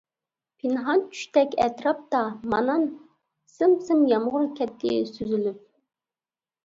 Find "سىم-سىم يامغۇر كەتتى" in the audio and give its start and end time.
3.57-4.97